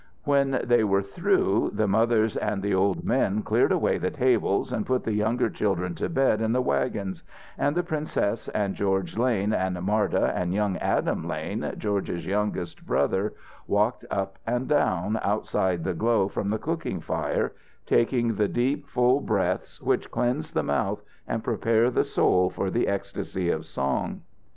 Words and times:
When 0.23 0.59
they 0.63 0.83
were 0.83 1.03
through, 1.03 1.73
the 1.75 1.87
mothers 1.87 2.35
and 2.35 2.63
the 2.63 2.73
old 2.73 3.03
men 3.05 3.43
cleared 3.43 3.71
away 3.71 3.99
the 3.99 4.09
tables 4.09 4.71
and 4.73 4.83
put 4.83 5.03
the 5.03 5.13
younger 5.13 5.47
children 5.47 5.93
to 5.93 6.09
bed 6.09 6.41
in 6.41 6.53
the 6.53 6.59
wagons, 6.63 7.21
and 7.55 7.75
the 7.77 7.83
princess 7.83 8.47
and 8.47 8.73
George 8.73 9.15
Lane 9.15 9.53
and 9.53 9.79
Marda 9.83 10.33
and 10.35 10.55
young 10.55 10.75
Adam 10.77 11.23
Lane, 11.27 11.71
George's 11.77 12.25
youngest 12.25 12.83
brother, 12.83 13.33
walked 13.67 14.03
up 14.09 14.39
and 14.47 14.67
down, 14.67 15.19
outside 15.21 15.83
the 15.83 15.93
glow 15.93 16.27
from 16.27 16.49
the 16.49 16.57
cooking 16.57 16.99
fire, 16.99 17.53
taking 17.85 18.33
the 18.37 18.47
deep, 18.47 18.87
full 18.87 19.19
breaths 19.21 19.79
which 19.83 20.09
cleanse 20.09 20.49
the 20.49 20.63
mouth 20.63 21.03
and 21.27 21.43
prepare 21.43 21.91
the 21.91 22.03
soul 22.03 22.49
for 22.49 22.71
the 22.71 22.87
ecstasy 22.87 23.51
of 23.51 23.67
song. 23.67 24.21